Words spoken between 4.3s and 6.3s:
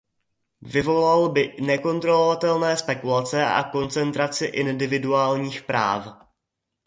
individuálních práv.